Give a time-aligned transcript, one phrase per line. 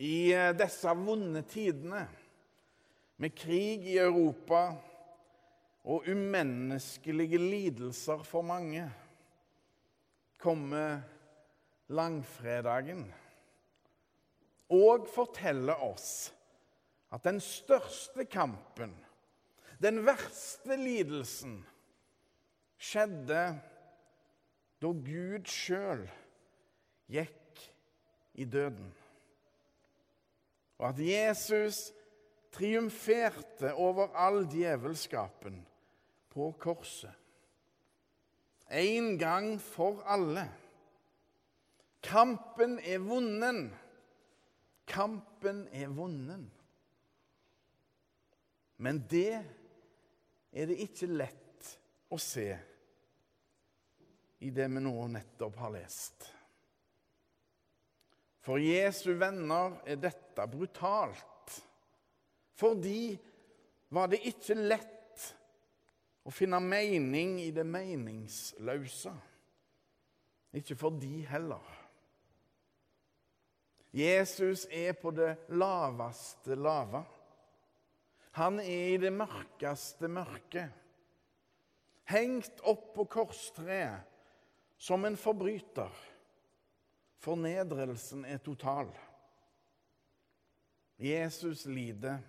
[0.00, 2.06] I eh, disse vonde tidene,
[3.20, 4.62] med krig i Europa
[5.84, 8.86] og umenneskelige lidelser for mange,
[10.40, 11.02] kommer
[11.92, 13.02] langfredagen
[14.72, 16.30] og forteller oss
[17.12, 18.94] at den største kampen,
[19.82, 21.58] den verste lidelsen,
[22.80, 23.42] skjedde
[24.80, 26.06] da Gud sjøl
[27.12, 27.66] gikk
[28.40, 28.94] i døden.
[30.80, 31.90] Og at Jesus
[32.56, 35.60] triumferte over all djevelskapen
[36.32, 37.12] på korset.
[38.70, 40.46] En gang for alle.
[42.02, 43.68] Kampen er vunnen.
[44.86, 46.48] Kampen er vunnen.
[48.80, 49.42] Men det
[50.52, 51.72] er det ikke lett
[52.10, 52.48] å se
[54.40, 56.30] i det vi nå nettopp har lest.
[58.50, 61.52] For Jesu venner er dette brutalt.
[62.58, 63.14] For de
[63.94, 65.26] var det ikke lett
[66.26, 69.14] å finne mening i det meningsløse.
[70.58, 71.70] Ikke for de heller.
[73.94, 77.06] Jesus er på det laveste lave.
[78.42, 80.66] Han er i det mørkeste mørke.
[82.10, 84.10] Hengt opp på korstreet
[84.74, 86.09] som en forbryter.
[87.20, 88.88] Fornedrelsen er total.
[91.00, 92.20] Jesus lider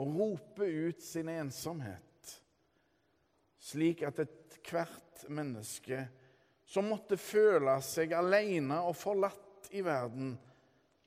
[0.00, 2.32] og roper ut sin ensomhet,
[3.60, 6.06] slik at ethvert menneske
[6.70, 10.36] som måtte føle seg alene og forlatt i verden,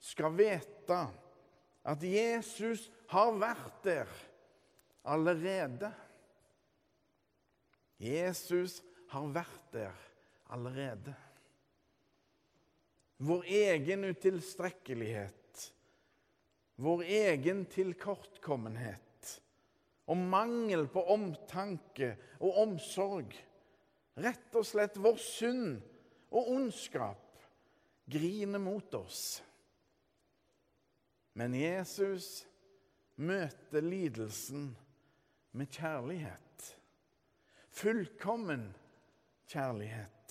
[0.04, 1.00] skal vite
[1.88, 4.16] at Jesus har vært der
[5.08, 5.92] allerede.
[8.04, 8.82] Jesus
[9.14, 10.10] har vært der
[10.52, 11.16] allerede.
[13.24, 15.74] Vår egen utilstrekkelighet,
[16.76, 19.30] vår egen tilkortkommenhet
[20.12, 22.10] og mangel på omtanke
[22.44, 23.32] og omsorg,
[24.20, 25.78] rett og slett vår synd
[26.34, 27.40] og ondskap,
[28.12, 29.40] griner mot oss.
[31.40, 32.44] Men Jesus
[33.16, 34.74] møter lidelsen
[35.56, 36.68] med kjærlighet.
[37.74, 38.68] Fullkommen
[39.50, 40.23] kjærlighet.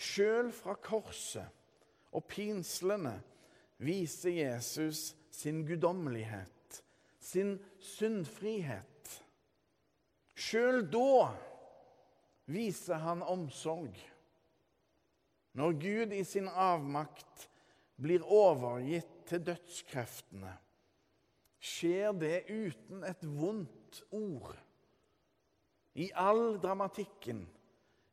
[0.00, 1.44] Sjøl fra korset
[2.16, 3.18] og pinslene
[3.84, 6.80] viser Jesus sin guddommelighet,
[7.20, 9.12] sin syndfrihet.
[10.34, 11.28] Sjøl da
[12.50, 13.94] viser han omsorg.
[15.52, 17.48] Når Gud i sin avmakt
[18.00, 20.52] blir overgitt til dødskreftene,
[21.60, 24.56] skjer det uten et vondt ord.
[26.00, 27.44] I all dramatikken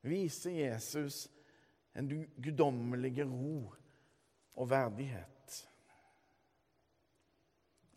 [0.03, 1.27] viser Jesus
[1.97, 3.73] en guddommelig ro
[4.53, 5.55] og verdighet.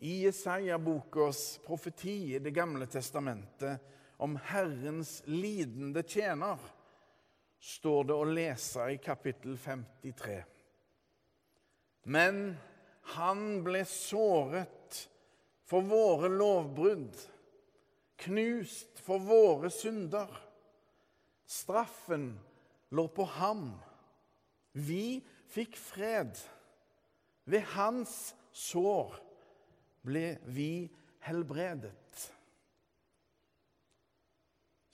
[0.01, 3.77] I Jesaja-bokas profeti i Det gamle testamentet
[4.17, 6.57] om Herrens lidende tjener
[7.61, 10.39] står det å lese i kapittel 53.
[12.09, 12.41] Men
[13.13, 15.03] han ble såret
[15.69, 17.13] for våre lovbrudd,
[18.25, 20.33] knust for våre synder.
[21.45, 22.31] Straffen
[22.89, 23.69] lå på ham
[24.71, 25.21] vi
[25.51, 26.37] fikk fred.
[27.45, 29.17] Ved hans sår
[30.05, 30.89] ble vi
[31.25, 31.97] helbredet.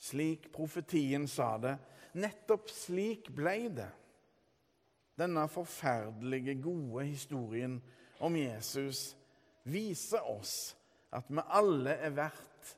[0.08, 1.76] Slik profetien sa det,
[2.18, 3.90] nettopp slik ble det.
[5.18, 7.80] Denne forferdelige, gode historien
[8.24, 9.10] om Jesus
[9.68, 10.54] viser oss
[11.16, 12.74] at vi alle er verdt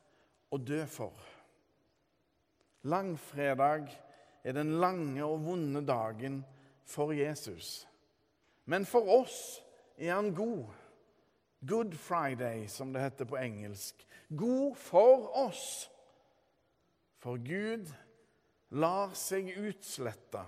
[0.49, 1.13] å dø for.
[2.89, 3.89] Langfredag
[4.43, 6.39] er den lange og vonde dagen
[6.89, 7.87] for Jesus.
[8.65, 9.61] Men for oss
[9.97, 10.65] er han god.
[11.59, 14.07] Good Friday, som det heter på engelsk.
[14.29, 15.89] God for oss.
[17.19, 17.89] For Gud
[18.69, 20.45] lar seg utslette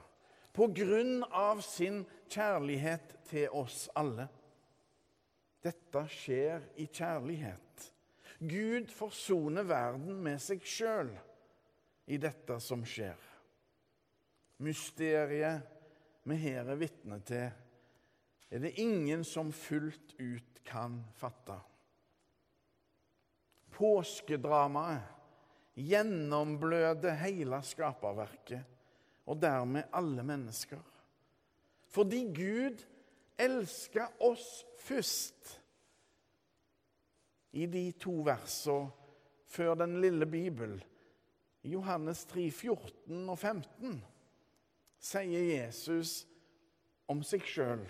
[0.55, 4.27] på grunn av sin kjærlighet til oss alle.
[5.61, 7.91] Dette skjer i kjærlighet.
[8.39, 11.11] Gud forsoner verden med seg sjøl
[12.09, 13.19] i dette som skjer.
[14.61, 15.80] Mysteriet
[16.23, 17.49] vi her er vitne til,
[18.51, 21.55] er det ingen som fullt ut kan fatte.
[23.71, 28.67] Påskedramaet gjennombløder hele skaperverket,
[29.25, 30.81] og dermed alle mennesker.
[31.91, 32.83] Fordi Gud
[33.39, 35.57] elsker oss først.
[37.51, 38.91] I de to versene
[39.51, 40.77] før den lille Bibel,
[41.67, 43.99] Johannes 3, 14 og 15
[45.01, 46.21] sier Jesus
[47.09, 47.83] om seg sjøl.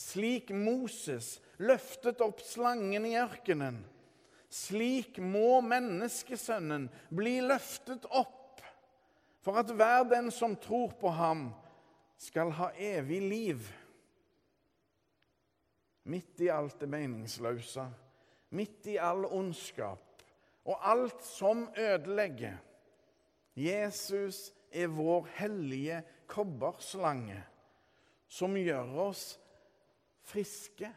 [0.00, 3.82] Slik Moses løftet opp slangen i ørkenen,
[4.50, 8.62] slik må menneskesønnen bli løftet opp,
[9.44, 11.50] for at hver den som tror på ham,
[12.20, 13.68] skal ha evig liv.
[16.04, 17.86] Midt i alt det meningsløse,
[18.52, 20.24] midt i all ondskap
[20.68, 22.58] og alt som ødelegger.
[23.56, 27.40] Jesus er vår hellige kobberslange
[28.30, 29.24] som gjør oss
[30.30, 30.90] friske.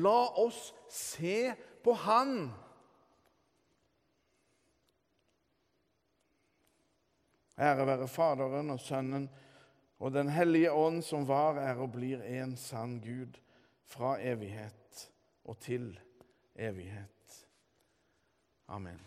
[0.00, 1.52] La oss se
[1.84, 2.48] på Han.
[7.58, 9.28] Ære være Faderen og Sønnen
[9.98, 13.40] og Den hellige ånd, som var, er og blir en sann Gud
[13.88, 15.08] fra evighet
[15.44, 15.90] og til
[16.54, 17.46] evighet.
[18.68, 19.00] Amen.